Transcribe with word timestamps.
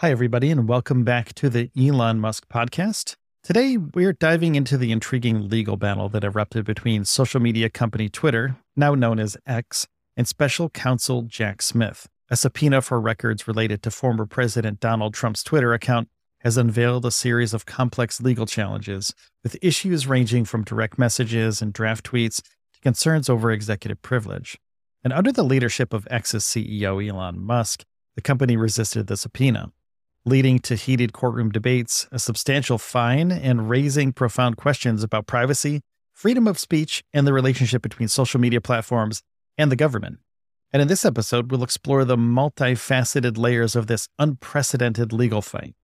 Hi, 0.00 0.10
everybody, 0.10 0.50
and 0.50 0.66
welcome 0.66 1.04
back 1.04 1.34
to 1.34 1.50
the 1.50 1.70
Elon 1.78 2.20
Musk 2.20 2.48
podcast. 2.48 3.16
Today, 3.42 3.76
we're 3.76 4.14
diving 4.14 4.54
into 4.54 4.78
the 4.78 4.92
intriguing 4.92 5.50
legal 5.50 5.76
battle 5.76 6.08
that 6.08 6.24
erupted 6.24 6.64
between 6.64 7.04
social 7.04 7.38
media 7.38 7.68
company 7.68 8.08
Twitter, 8.08 8.56
now 8.74 8.94
known 8.94 9.20
as 9.20 9.36
X, 9.46 9.86
and 10.16 10.26
special 10.26 10.70
counsel 10.70 11.20
Jack 11.20 11.60
Smith. 11.60 12.08
A 12.30 12.36
subpoena 12.36 12.80
for 12.80 12.98
records 12.98 13.46
related 13.46 13.82
to 13.82 13.90
former 13.90 14.24
President 14.24 14.80
Donald 14.80 15.12
Trump's 15.12 15.42
Twitter 15.42 15.74
account 15.74 16.08
has 16.38 16.56
unveiled 16.56 17.04
a 17.04 17.10
series 17.10 17.52
of 17.52 17.66
complex 17.66 18.22
legal 18.22 18.46
challenges, 18.46 19.12
with 19.42 19.58
issues 19.60 20.06
ranging 20.06 20.46
from 20.46 20.64
direct 20.64 20.98
messages 20.98 21.60
and 21.60 21.74
draft 21.74 22.10
tweets 22.10 22.40
to 22.72 22.80
concerns 22.80 23.28
over 23.28 23.50
executive 23.50 24.00
privilege. 24.00 24.58
And 25.04 25.12
under 25.12 25.30
the 25.30 25.44
leadership 25.44 25.92
of 25.92 26.08
X's 26.10 26.44
CEO 26.44 27.06
Elon 27.06 27.38
Musk, 27.44 27.84
the 28.14 28.22
company 28.22 28.56
resisted 28.56 29.06
the 29.06 29.18
subpoena, 29.18 29.72
leading 30.24 30.58
to 30.60 30.74
heated 30.74 31.12
courtroom 31.12 31.50
debates, 31.50 32.06
a 32.12 32.18
substantial 32.18 32.78
fine, 32.78 33.32
and 33.32 33.70
raising 33.70 34.12
profound 34.12 34.56
questions 34.56 35.02
about 35.02 35.26
privacy, 35.26 35.80
freedom 36.12 36.46
of 36.46 36.58
speech, 36.58 37.02
and 37.12 37.26
the 37.26 37.32
relationship 37.32 37.82
between 37.82 38.08
social 38.08 38.40
media 38.40 38.60
platforms 38.60 39.22
and 39.56 39.72
the 39.72 39.76
government. 39.76 40.18
And 40.72 40.82
in 40.82 40.88
this 40.88 41.04
episode, 41.04 41.50
we'll 41.50 41.64
explore 41.64 42.04
the 42.04 42.16
multifaceted 42.16 43.36
layers 43.36 43.74
of 43.74 43.86
this 43.86 44.08
unprecedented 44.18 45.12
legal 45.12 45.42
fight, 45.42 45.74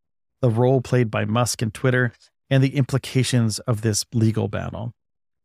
the 0.41 0.51
role 0.51 0.81
played 0.81 1.11
by 1.11 1.25
Musk 1.25 1.63
and 1.63 1.73
Twitter, 1.73 2.13
and 2.49 2.63
the 2.63 2.77
implications 2.77 3.59
of 3.61 3.81
this 3.81 4.05
legal 4.13 4.49
battle. 4.49 4.93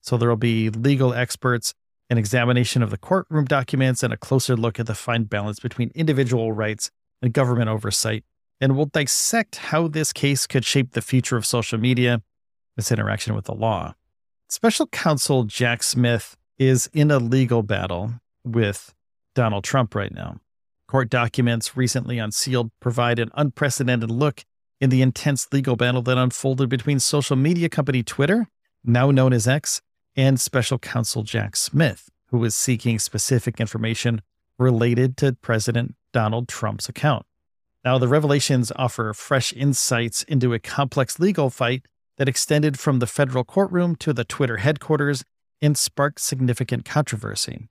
So 0.01 0.17
there 0.17 0.29
will 0.29 0.35
be 0.35 0.69
legal 0.69 1.13
experts, 1.13 1.73
an 2.09 2.17
examination 2.17 2.83
of 2.83 2.89
the 2.89 2.97
courtroom 2.97 3.45
documents, 3.45 4.03
and 4.03 4.13
a 4.13 4.17
closer 4.17 4.55
look 4.55 4.79
at 4.79 4.85
the 4.85 4.95
fine 4.95 5.23
balance 5.23 5.59
between 5.59 5.91
individual 5.95 6.51
rights 6.51 6.91
and 7.21 7.33
government 7.33 7.69
oversight. 7.69 8.23
And 8.61 8.77
we'll 8.77 8.85
dissect 8.85 9.57
how 9.57 9.87
this 9.87 10.13
case 10.13 10.47
could 10.47 10.63
shape 10.63 10.91
the 10.91 11.01
future 11.01 11.35
of 11.35 11.45
social 11.45 11.79
media, 11.79 12.21
its 12.77 12.91
interaction 12.91 13.35
with 13.35 13.45
the 13.45 13.55
law. 13.55 13.95
Special 14.47 14.85
counsel 14.87 15.45
Jack 15.45 15.81
Smith 15.81 16.37
is 16.59 16.89
in 16.93 17.09
a 17.09 17.17
legal 17.17 17.63
battle 17.63 18.13
with 18.45 18.93
Donald 19.33 19.63
Trump 19.63 19.95
right 19.95 20.13
now. 20.13 20.37
Court 20.87 21.09
documents 21.09 21.75
recently 21.75 22.19
unsealed 22.19 22.69
provide 22.79 23.17
an 23.17 23.31
unprecedented 23.33 24.11
look 24.11 24.43
in 24.79 24.89
the 24.89 25.01
intense 25.01 25.47
legal 25.51 25.75
battle 25.75 26.01
that 26.03 26.17
unfolded 26.17 26.69
between 26.69 26.99
social 26.99 27.35
media 27.35 27.69
company 27.69 28.03
Twitter, 28.03 28.47
now 28.83 29.09
known 29.09 29.33
as 29.33 29.47
X, 29.47 29.81
and 30.15 30.39
special 30.39 30.77
counsel 30.77 31.23
Jack 31.23 31.55
Smith, 31.55 32.09
who 32.27 32.37
was 32.37 32.55
seeking 32.55 32.99
specific 32.99 33.59
information 33.59 34.21
related 34.59 35.17
to 35.17 35.33
President 35.33 35.95
Donald 36.13 36.47
Trump's 36.47 36.89
account. 36.89 37.25
Now, 37.83 37.97
the 37.97 38.07
revelations 38.07 38.71
offer 38.75 39.11
fresh 39.13 39.53
insights 39.53 40.21
into 40.23 40.53
a 40.53 40.59
complex 40.59 41.19
legal 41.19 41.49
fight 41.49 41.85
that 42.17 42.29
extended 42.29 42.77
from 42.77 42.99
the 42.99 43.07
federal 43.07 43.43
courtroom 43.43 43.95
to 43.97 44.13
the 44.13 44.23
Twitter 44.23 44.57
headquarters 44.57 45.23
and 45.61 45.75
sparked 45.75 46.19
significant 46.19 46.85
controversy. 46.85 47.69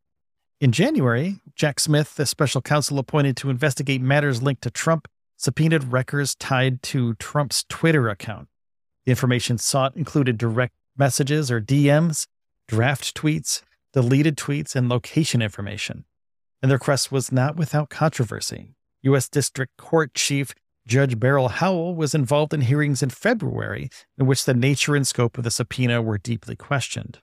In 0.60 0.72
January, 0.72 1.40
Jack 1.54 1.78
Smith, 1.78 2.16
the 2.16 2.26
special 2.26 2.60
counsel 2.60 2.98
appointed 2.98 3.36
to 3.38 3.50
investigate 3.50 4.00
matters 4.00 4.42
linked 4.42 4.62
to 4.62 4.70
Trump, 4.70 5.06
subpoenaed 5.36 5.92
records 5.92 6.34
tied 6.34 6.82
to 6.82 7.14
Trump's 7.14 7.64
Twitter 7.68 8.08
account. 8.08 8.48
The 9.06 9.12
information 9.12 9.58
sought 9.58 9.96
included 9.96 10.36
direct 10.36 10.74
messages 10.96 11.50
or 11.50 11.60
DMs, 11.60 12.26
draft 12.68 13.16
tweets, 13.16 13.62
deleted 13.92 14.36
tweets, 14.36 14.74
and 14.74 14.88
location 14.88 15.40
information. 15.40 16.04
And 16.60 16.70
the 16.70 16.76
request 16.76 17.10
was 17.10 17.32
not 17.32 17.56
without 17.56 17.88
controversy. 17.88 18.74
U.S. 19.02 19.28
District 19.28 19.76
Court 19.76 20.14
Chief 20.14 20.54
Judge 20.86 21.20
Beryl 21.20 21.48
Howell 21.48 21.94
was 21.94 22.14
involved 22.14 22.52
in 22.52 22.60
hearings 22.62 23.02
in 23.02 23.10
February 23.10 23.90
in 24.18 24.26
which 24.26 24.44
the 24.44 24.54
nature 24.54 24.96
and 24.96 25.06
scope 25.06 25.38
of 25.38 25.44
the 25.44 25.50
subpoena 25.50 26.02
were 26.02 26.18
deeply 26.18 26.56
questioned. 26.56 27.20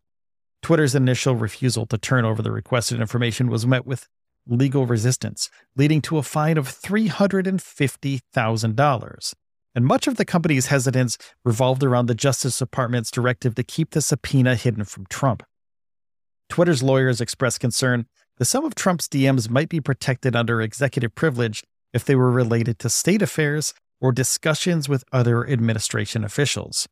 Twitter's 0.61 0.95
initial 0.95 1.35
refusal 1.35 1.85
to 1.87 1.97
turn 1.97 2.23
over 2.25 2.41
the 2.41 2.51
requested 2.51 3.01
information 3.01 3.49
was 3.49 3.67
met 3.67 3.85
with 3.85 4.07
legal 4.47 4.85
resistance, 4.85 5.49
leading 5.75 6.01
to 6.01 6.17
a 6.17 6.23
fine 6.23 6.57
of 6.57 6.67
$350,000. 6.67 9.33
And 9.75 9.85
much 9.85 10.07
of 10.07 10.15
the 10.15 10.25
company's 10.25 10.67
hesitance 10.67 11.17
revolved 11.43 11.83
around 11.83 12.05
the 12.07 12.15
Justice 12.15 12.59
Department's 12.59 13.11
directive 13.11 13.55
to 13.55 13.63
keep 13.63 13.89
the 13.91 14.01
subpoena 14.01 14.55
hidden 14.55 14.85
from 14.85 15.05
Trump. 15.07 15.43
Twitter's 16.49 16.81
lawyers 16.81 17.19
expressed 17.21 17.59
concern 17.59 18.07
that 18.37 18.45
some 18.45 18.65
of 18.65 18.75
Trump's 18.75 19.07
DMs 19.07 19.49
might 19.49 19.69
be 19.69 19.81
protected 19.81 20.35
under 20.35 20.61
executive 20.61 21.15
privilege 21.15 21.63
if 21.93 22.05
they 22.05 22.15
were 22.15 22.31
related 22.31 22.79
to 22.79 22.89
state 22.89 23.21
affairs 23.21 23.73
or 23.99 24.11
discussions 24.11 24.87
with 24.87 25.03
other 25.11 25.47
administration 25.47 26.23
officials 26.23 26.87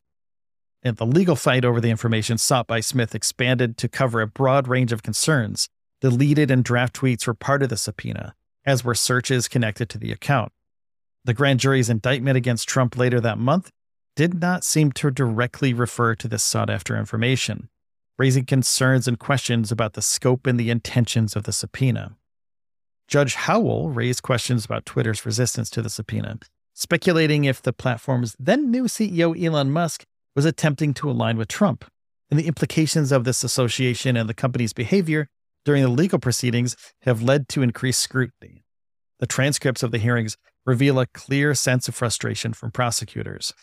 and 0.86 0.96
the 0.98 1.06
legal 1.06 1.34
fight 1.34 1.64
over 1.64 1.80
the 1.80 1.90
information 1.90 2.38
sought 2.38 2.68
by 2.68 2.78
Smith 2.78 3.12
expanded 3.12 3.76
to 3.76 3.88
cover 3.88 4.20
a 4.20 4.26
broad 4.26 4.68
range 4.68 4.92
of 4.92 5.02
concerns. 5.02 5.68
Deleted 6.00 6.48
and 6.48 6.62
draft 6.62 6.94
tweets 6.94 7.26
were 7.26 7.34
part 7.34 7.64
of 7.64 7.70
the 7.70 7.76
subpoena, 7.76 8.36
as 8.64 8.84
were 8.84 8.94
searches 8.94 9.48
connected 9.48 9.88
to 9.88 9.98
the 9.98 10.12
account. 10.12 10.52
The 11.24 11.34
grand 11.34 11.58
jury's 11.58 11.90
indictment 11.90 12.36
against 12.36 12.68
Trump 12.68 12.96
later 12.96 13.20
that 13.20 13.36
month 13.36 13.72
did 14.14 14.40
not 14.40 14.62
seem 14.62 14.92
to 14.92 15.10
directly 15.10 15.74
refer 15.74 16.14
to 16.14 16.28
this 16.28 16.44
sought 16.44 16.70
after 16.70 16.96
information, 16.96 17.68
raising 18.18 18.44
concerns 18.44 19.06
and 19.06 19.18
questions 19.18 19.70
about 19.70 19.92
the 19.92 20.02
scope 20.02 20.46
and 20.46 20.58
the 20.58 20.70
intentions 20.70 21.36
of 21.36 21.44
the 21.44 21.52
subpoena. 21.52 22.16
Judge 23.08 23.34
Howell 23.34 23.90
raised 23.90 24.22
questions 24.22 24.64
about 24.64 24.86
Twitter's 24.86 25.24
resistance 25.24 25.70
to 25.70 25.82
the 25.82 25.90
subpoena, 25.90 26.38
speculating 26.74 27.44
if 27.44 27.62
the 27.62 27.72
platform's 27.72 28.34
then 28.38 28.70
new 28.70 28.84
CEO 28.84 29.40
Elon 29.40 29.70
Musk 29.70 30.04
was 30.34 30.44
attempting 30.44 30.92
to 30.94 31.10
align 31.10 31.36
with 31.36 31.48
Trump. 31.48 31.84
And 32.30 32.40
the 32.40 32.48
implications 32.48 33.12
of 33.12 33.24
this 33.24 33.44
association 33.44 34.16
and 34.16 34.28
the 34.28 34.34
company's 34.34 34.72
behavior 34.72 35.28
during 35.64 35.82
the 35.82 35.88
legal 35.88 36.18
proceedings 36.18 36.76
have 37.02 37.22
led 37.22 37.48
to 37.50 37.62
increased 37.62 38.00
scrutiny. 38.00 38.64
The 39.20 39.26
transcripts 39.26 39.82
of 39.82 39.92
the 39.92 39.98
hearings 39.98 40.36
reveal 40.64 40.98
a 40.98 41.06
clear 41.06 41.54
sense 41.54 41.88
of 41.88 41.94
frustration 41.94 42.52
from 42.52 42.72
prosecutors. 42.72 43.54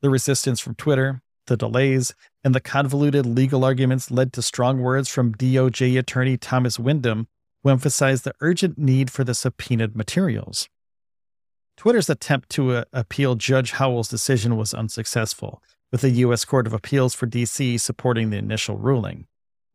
The 0.00 0.10
resistance 0.10 0.60
from 0.60 0.76
Twitter, 0.76 1.20
the 1.46 1.56
delays, 1.56 2.14
and 2.44 2.54
the 2.54 2.60
convoluted 2.60 3.26
legal 3.26 3.64
arguments 3.64 4.10
led 4.10 4.32
to 4.32 4.42
strong 4.42 4.80
words 4.80 5.08
from 5.08 5.34
DOJ 5.34 5.98
attorney 5.98 6.36
Thomas 6.36 6.78
Windom, 6.78 7.28
who 7.62 7.70
emphasized 7.70 8.24
the 8.24 8.34
urgent 8.40 8.78
need 8.78 9.10
for 9.10 9.24
the 9.24 9.34
subpoenaed 9.34 9.96
materials. 9.96 10.68
Twitter's 11.76 12.08
attempt 12.08 12.48
to 12.50 12.72
uh, 12.72 12.84
appeal 12.92 13.34
Judge 13.34 13.72
Howell's 13.72 14.08
decision 14.08 14.56
was 14.56 14.72
unsuccessful, 14.72 15.62
with 15.92 16.00
the 16.00 16.10
U.S. 16.10 16.44
Court 16.44 16.66
of 16.66 16.72
Appeals 16.72 17.14
for 17.14 17.26
D.C. 17.26 17.78
supporting 17.78 18.30
the 18.30 18.38
initial 18.38 18.76
ruling. 18.76 19.26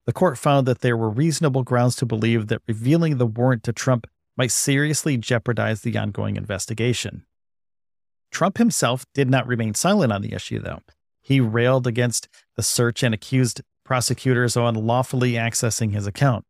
The 0.06 0.14
court 0.14 0.38
found 0.38 0.68
that 0.68 0.80
there 0.80 0.98
were 0.98 1.10
reasonable 1.10 1.64
grounds 1.64 1.96
to 1.98 2.06
believe 2.06 2.48
that 2.48 2.62
revealing 2.68 3.18
the 3.18 3.28
warrant 3.28 3.64
to 3.64 3.74
Trump 3.74 4.08
might 4.36 4.52
seriously 4.52 5.18
jeopardize 5.18 5.82
the 5.82 5.98
ongoing 5.98 6.38
investigation. 6.38 7.26
Trump 8.32 8.58
himself 8.58 9.06
did 9.14 9.30
not 9.30 9.46
remain 9.46 9.74
silent 9.74 10.12
on 10.12 10.22
the 10.22 10.34
issue, 10.34 10.60
though. 10.60 10.82
He 11.22 11.40
railed 11.40 11.88
against 11.88 12.28
the 12.56 12.64
search 12.64 13.04
and 13.04 13.14
accused 13.14 13.62
prosecutors 13.86 14.58
of 14.58 14.66
unlawfully 14.66 15.34
accessing 15.34 15.94
his 15.94 16.08
account. 16.08 16.46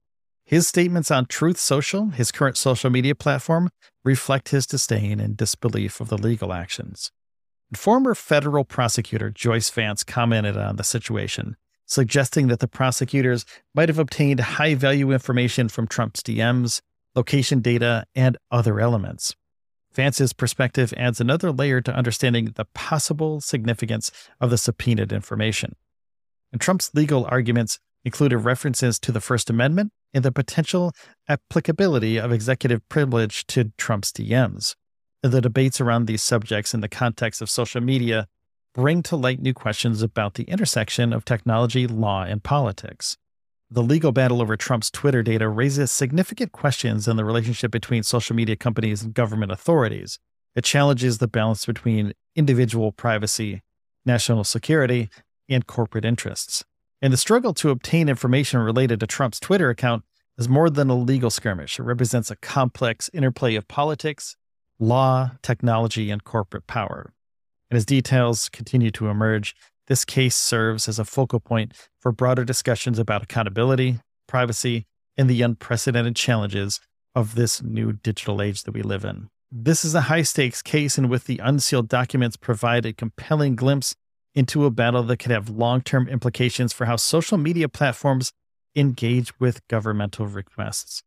His 0.46 0.68
statements 0.68 1.12
on 1.12 1.28
Truth 1.28 1.60
Social, 1.60 2.08
his 2.10 2.32
current 2.32 2.58
social 2.58 2.90
media 2.90 3.16
platform, 3.16 3.70
reflect 4.04 4.50
his 4.50 4.66
disdain 4.66 5.20
and 5.20 5.38
disbelief 5.38 6.02
of 6.02 6.10
the 6.10 6.18
legal 6.18 6.52
actions. 6.52 7.12
Former 7.74 8.16
federal 8.16 8.66
prosecutor 8.66 9.30
Joyce 9.30 9.70
Vance 9.70 10.04
commented 10.04 10.58
on 10.58 10.76
the 10.76 10.84
situation, 10.84 11.56
suggesting 11.86 12.48
that 12.48 12.60
the 12.60 12.68
prosecutors 12.68 13.46
might 13.74 13.88
have 13.88 14.00
obtained 14.00 14.40
high 14.42 14.76
value 14.76 15.12
information 15.12 15.70
from 15.70 15.88
Trump's 15.88 16.22
DMs, 16.22 16.82
location 17.16 17.62
data, 17.62 18.06
and 18.14 18.38
other 18.52 18.80
elements. 18.80 19.36
Vance's 19.94 20.34
perspective 20.34 20.94
adds 20.96 21.20
another 21.20 21.52
layer 21.52 21.82
to 21.82 21.94
understanding 21.94 22.54
the 22.56 22.66
possible 22.74 23.42
significance 23.42 24.12
of 24.40 24.50
the 24.50 24.58
subpoenaed 24.58 25.12
information. 25.12 25.76
And 26.52 26.62
Trump's 26.62 26.92
legal 26.94 27.26
arguments 27.30 27.80
included 28.04 28.40
references 28.40 29.00
to 29.00 29.12
the 29.12 29.22
First 29.22 29.50
Amendment 29.50 29.92
and 30.14 30.24
the 30.24 30.32
potential 30.32 30.94
applicability 31.28 32.18
of 32.18 32.32
executive 32.32 32.88
privilege 32.90 33.46
to 33.48 33.72
Trump's 33.78 34.12
DMs. 34.12 34.76
the 35.24 35.40
debates 35.40 35.80
around 35.80 36.08
these 36.08 36.24
subjects 36.24 36.74
in 36.74 36.82
the 36.82 36.90
context 36.90 37.44
of 37.44 37.50
social 37.50 37.80
media 37.80 38.28
bring 38.74 39.04
to 39.04 39.16
light 39.16 39.40
new 39.40 39.54
questions 39.54 40.02
about 40.02 40.34
the 40.34 40.46
intersection 40.46 41.14
of 41.14 41.24
technology, 41.24 41.86
law, 41.86 42.24
and 42.24 42.42
politics. 42.44 43.18
The 43.74 43.82
legal 43.82 44.12
battle 44.12 44.42
over 44.42 44.58
Trump's 44.58 44.92
Twitter 44.92 45.24
data 45.24 45.48
raises 45.48 45.94
significant 45.94 46.52
questions 46.52 47.08
in 47.08 47.16
the 47.16 47.24
relationship 47.24 47.72
between 47.72 48.04
social 48.04 48.36
media 48.36 48.58
companies 48.58 49.02
and 49.02 49.14
government 49.14 49.50
authorities. 49.50 50.20
It 50.56 50.66
challenges 50.66 51.20
the 51.20 51.30
balance 51.30 51.66
between 51.66 52.12
individual 52.36 52.92
privacy, 52.92 53.62
national 54.06 54.44
security, 54.44 55.10
and 55.48 55.66
corporate 55.66 56.04
interests. 56.04 56.66
And 57.02 57.14
the 57.14 57.18
struggle 57.18 57.54
to 57.54 57.70
obtain 57.70 58.10
information 58.10 58.60
related 58.60 59.00
to 59.00 59.08
Trump's 59.08 59.40
Twitter 59.40 59.70
account 59.70 60.04
is 60.38 60.50
more 60.50 60.70
than 60.70 60.90
a 60.90 60.96
legal 60.98 61.30
skirmish. 61.30 61.80
It 61.80 61.84
represents 61.84 62.30
a 62.30 62.36
complex 62.36 63.10
interplay 63.14 63.56
of 63.56 63.70
politics, 63.70 64.36
law, 64.80 65.32
technology, 65.42 66.12
and 66.12 66.26
corporate 66.26 66.68
power. 66.68 67.14
And 67.70 67.78
as 67.78 67.86
details 67.86 68.50
continue 68.50 68.92
to 68.92 69.08
emerge, 69.08 69.56
this 69.88 70.06
case 70.06 70.36
serves 70.36 70.88
as 70.88 71.00
a 71.00 71.06
focal 71.06 71.40
point 71.40 71.74
for 72.00 72.12
broader 72.12 72.46
discussions 72.46 73.00
about 73.00 73.24
accountability, 73.24 74.00
privacy, 74.28 74.86
and 75.18 75.30
the 75.30 75.42
unprecedented 75.42 76.16
challenges 76.16 76.80
of 77.16 77.36
this 77.36 77.62
new 77.62 77.94
digital 77.94 78.42
age 78.42 78.64
that 78.64 78.74
we 78.74 78.82
live 78.82 79.04
in. 79.04 79.30
This 79.52 79.84
is 79.84 79.94
a 79.94 80.02
high 80.02 80.22
stakes 80.22 80.62
case, 80.62 80.98
and 80.98 81.10
with 81.10 81.26
the 81.26 81.40
unsealed 81.40 81.90
documents 81.90 82.38
provide 82.38 82.86
a 82.86 82.94
compelling 82.94 83.56
glimpse 83.56 83.96
into 84.34 84.66
a 84.66 84.72
battle 84.72 85.04
that 85.04 85.18
could 85.18 85.32
have 85.32 85.50
long 85.50 85.82
term 85.82 86.08
implications 86.08 86.72
for 86.72 86.86
how 86.86 86.96
social 86.96 87.38
media 87.38 87.68
platforms 87.68 88.32
engage 88.76 89.38
with 89.40 89.68
governmental 89.68 90.26
requests. 90.26 91.04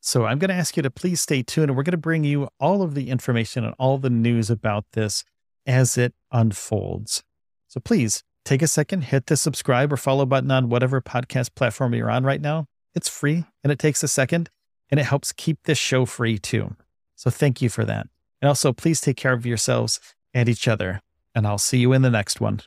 So 0.00 0.26
I'm 0.26 0.38
going 0.38 0.50
to 0.50 0.54
ask 0.54 0.76
you 0.76 0.84
to 0.84 0.90
please 0.90 1.20
stay 1.20 1.42
tuned, 1.42 1.70
and 1.70 1.76
we're 1.76 1.82
going 1.82 1.90
to 1.90 1.96
bring 1.96 2.22
you 2.22 2.48
all 2.60 2.82
of 2.82 2.94
the 2.94 3.10
information 3.10 3.64
and 3.64 3.74
all 3.78 3.98
the 3.98 4.10
news 4.10 4.48
about 4.50 4.84
this 4.92 5.24
as 5.66 5.98
it 5.98 6.14
unfolds. 6.30 7.24
So 7.68 7.80
please 7.80 8.22
take 8.44 8.62
a 8.62 8.68
second, 8.68 9.02
hit 9.02 9.26
the 9.26 9.36
subscribe 9.36 9.92
or 9.92 9.96
follow 9.96 10.26
button 10.26 10.50
on 10.50 10.68
whatever 10.68 11.00
podcast 11.00 11.54
platform 11.54 11.94
you're 11.94 12.10
on 12.10 12.24
right 12.24 12.40
now. 12.40 12.66
It's 12.94 13.08
free 13.08 13.44
and 13.62 13.72
it 13.72 13.78
takes 13.78 14.02
a 14.02 14.08
second 14.08 14.50
and 14.90 15.00
it 15.00 15.04
helps 15.04 15.32
keep 15.32 15.58
this 15.64 15.78
show 15.78 16.06
free 16.06 16.38
too. 16.38 16.76
So 17.16 17.30
thank 17.30 17.60
you 17.60 17.68
for 17.68 17.84
that. 17.84 18.08
And 18.40 18.48
also, 18.48 18.72
please 18.72 19.00
take 19.00 19.16
care 19.16 19.32
of 19.32 19.46
yourselves 19.46 19.98
and 20.34 20.48
each 20.48 20.68
other. 20.68 21.00
And 21.34 21.46
I'll 21.46 21.58
see 21.58 21.78
you 21.78 21.92
in 21.92 22.02
the 22.02 22.10
next 22.10 22.40
one. 22.40 22.60